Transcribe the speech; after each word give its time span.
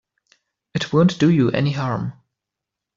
It 0.73 0.91
won't 0.91 1.19
do 1.19 1.29
you 1.29 1.51
any 1.51 1.73
harm. 1.73 2.13